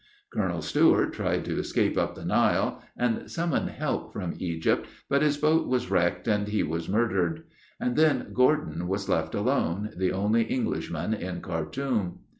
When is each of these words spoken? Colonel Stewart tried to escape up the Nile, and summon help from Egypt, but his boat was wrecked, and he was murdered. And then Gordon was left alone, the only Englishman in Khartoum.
Colonel 0.33 0.63
Stewart 0.63 1.13
tried 1.13 1.45
to 1.45 1.59
escape 1.59 1.95
up 1.95 2.15
the 2.15 2.25
Nile, 2.25 2.81
and 2.97 3.29
summon 3.29 3.67
help 3.67 4.11
from 4.11 4.33
Egypt, 4.39 4.87
but 5.07 5.21
his 5.21 5.37
boat 5.37 5.67
was 5.67 5.91
wrecked, 5.91 6.27
and 6.27 6.47
he 6.47 6.63
was 6.63 6.89
murdered. 6.89 7.43
And 7.79 7.95
then 7.95 8.31
Gordon 8.33 8.87
was 8.87 9.07
left 9.07 9.35
alone, 9.35 9.91
the 9.95 10.11
only 10.11 10.41
Englishman 10.41 11.13
in 11.13 11.39
Khartoum. 11.41 12.17